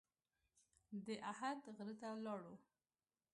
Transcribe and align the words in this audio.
د 1.05 1.07
احد 1.31 1.59
غره 1.75 1.93
ته 2.01 2.09
لاړو. 2.25 2.55